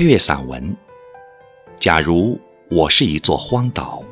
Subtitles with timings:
[0.00, 0.74] 配乐散文
[1.78, 4.02] 《假如我是一座荒岛》，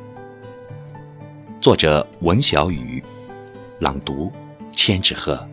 [1.59, 3.03] 作者文小雨，
[3.79, 4.31] 朗读
[4.71, 5.43] 千纸鹤。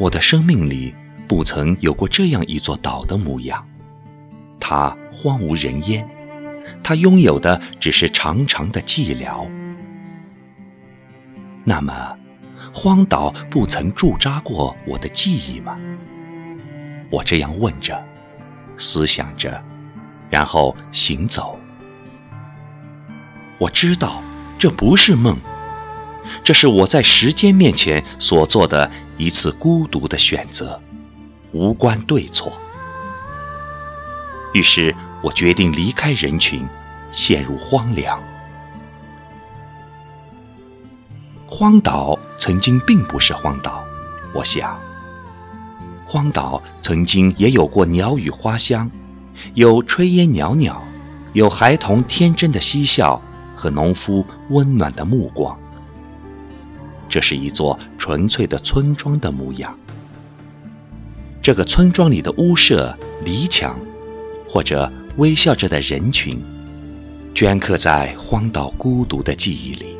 [0.00, 0.92] 我的生命里
[1.28, 3.64] 不曾有过这样一座岛的模样，
[4.58, 6.04] 它荒无人烟。
[6.82, 9.48] 他拥有的只是长长的寂寥。
[11.64, 12.16] 那么，
[12.74, 15.78] 荒岛不曾驻扎过我的记忆吗？
[17.10, 18.02] 我这样问着，
[18.76, 19.62] 思想着，
[20.28, 21.58] 然后行走。
[23.58, 24.22] 我知道
[24.58, 25.38] 这不是梦，
[26.42, 30.80] 这是我在时间面前所做的一次孤独的选择，
[31.52, 32.52] 无关对错。
[34.52, 34.94] 于是。
[35.22, 36.66] 我决定离开人群，
[37.12, 38.20] 陷入荒凉。
[41.46, 43.84] 荒岛曾经并不是荒岛，
[44.34, 44.76] 我想。
[46.04, 48.90] 荒岛曾经也有过鸟语花香，
[49.54, 50.82] 有炊烟袅袅，
[51.34, 53.22] 有孩童天真的嬉笑
[53.54, 55.56] 和农夫温暖的目光。
[57.08, 59.78] 这是一座纯粹的村庄的模样。
[61.40, 63.78] 这个村庄里的屋舍、篱墙，
[64.48, 64.90] 或者……
[65.18, 66.42] 微笑着的人群，
[67.34, 69.96] 镌刻在荒岛孤独的记忆里。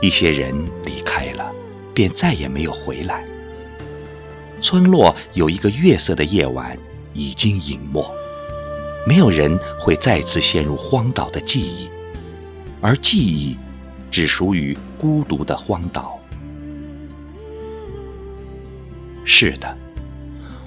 [0.00, 0.52] 一些人
[0.84, 1.52] 离开了，
[1.94, 3.24] 便再也没有回来。
[4.60, 6.76] 村落有一个月色的夜晚
[7.12, 8.04] 已经隐没，
[9.06, 11.88] 没有人会再次陷入荒岛的记忆，
[12.80, 13.56] 而记忆
[14.10, 16.18] 只属于孤独的荒岛。
[19.24, 19.76] 是的，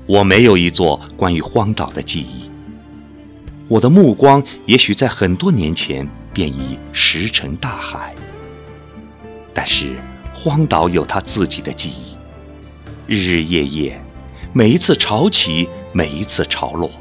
[0.05, 2.40] 我没有一座关于荒岛的记忆。
[3.71, 8.13] 我的目光也许在很多年前便已石沉大海，
[9.53, 9.97] 但是
[10.33, 12.17] 荒岛有它自己的记忆，
[13.07, 14.01] 日日夜夜，
[14.51, 16.91] 每一次潮起，每一次潮落，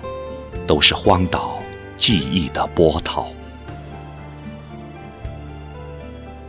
[0.65, 1.59] 都是荒岛
[1.97, 3.27] 记忆的波涛。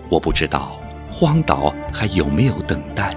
[0.08, 0.80] 我不知道
[1.12, 3.16] 荒岛还有没有等待，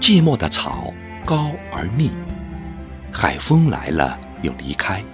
[0.00, 0.90] 寂寞的草
[1.22, 2.10] 高而密，
[3.12, 5.04] 海风来了又离开。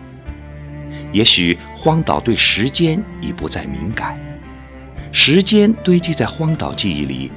[1.12, 4.18] 也许荒岛对时间已不再敏感，
[5.12, 7.32] 时间堆积在荒岛记忆里，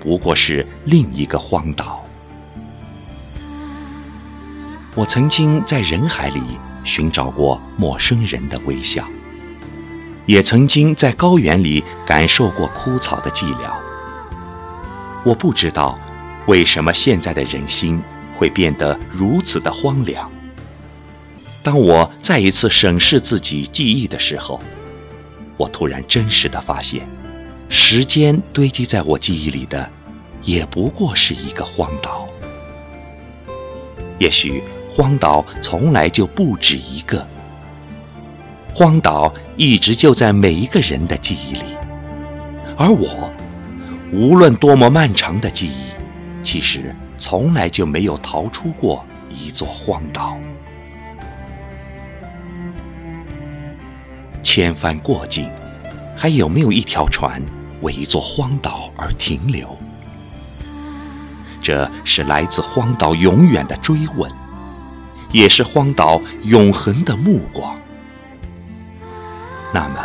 [0.00, 2.04] 不过是另一个荒岛。
[4.94, 6.40] 我曾经在人海里
[6.82, 9.04] 寻找过陌生人的微笑，
[10.26, 13.72] 也曾经在高原里感受过枯草的寂寥。
[15.22, 15.98] 我不知道，
[16.46, 18.02] 为什么现在的人心
[18.36, 20.30] 会变得如此的荒凉。
[21.62, 24.60] 当我再一次审视自己记忆的时候，
[25.56, 27.06] 我突然真实的发现，
[27.68, 29.90] 时间堆积在我记忆里的，
[30.42, 32.26] 也不过是一个荒岛。
[34.18, 37.26] 也许荒岛从来就不止一个，
[38.72, 41.76] 荒岛一直就在每一个人的记忆里，
[42.76, 43.30] 而我，
[44.12, 45.92] 无论多么漫长的记忆，
[46.42, 50.38] 其实从来就没有逃出过一座荒岛。
[54.52, 55.48] 千帆过尽，
[56.16, 57.40] 还有没有一条船
[57.82, 59.78] 为一座荒岛而停留？
[61.62, 64.28] 这是来自荒岛永远的追问，
[65.30, 67.78] 也是荒岛永恒的目光。
[69.72, 70.00] 那么，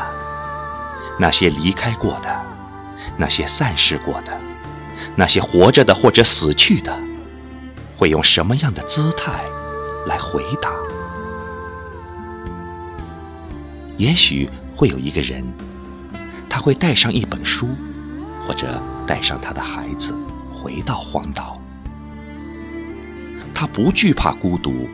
[1.17, 2.45] 那些离开过的，
[3.17, 4.39] 那些散失过的，
[5.16, 6.95] 那些活着的或者死去的，
[7.97, 9.31] 会用什么样的姿态
[10.05, 10.69] 来回答？
[13.97, 15.45] 也许会有一个人，
[16.50, 17.69] 他会带上一本书，
[18.45, 20.13] 或者带上他的孩子，
[20.51, 21.59] 回到荒岛。
[23.53, 24.89] 他不惧怕孤独，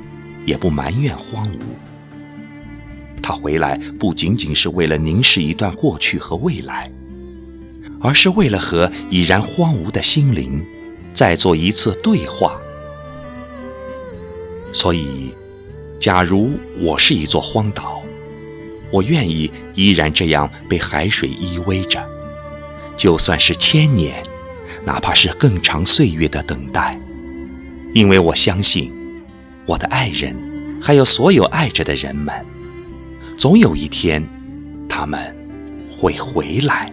[0.46, 1.58] 也不埋怨荒芜。
[3.24, 6.92] 他回来不仅仅是为了凝视一段过去和未来，
[8.00, 10.64] 而是为了和已然荒芜的心灵
[11.14, 12.56] 再做一次对话。
[14.72, 15.34] 所以，
[16.00, 18.02] 假如我是一座荒岛。
[18.92, 22.04] 我愿意依然这样被海水依偎着，
[22.98, 24.22] 就算是千年，
[24.86, 27.00] 哪怕是更长岁月的等待，
[27.94, 28.92] 因为我相信，
[29.66, 30.36] 我的爱人，
[30.82, 32.34] 还有所有爱着的人们，
[33.38, 34.22] 总有一天，
[34.90, 35.36] 他们
[35.90, 36.92] 会回来。